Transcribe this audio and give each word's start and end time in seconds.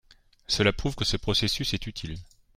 Cela 0.47 0.73
prouve 0.73 0.95
que 0.95 1.05
ce 1.05 1.15
processus 1.15 1.75
est 1.75 1.85
utile. 1.85 2.17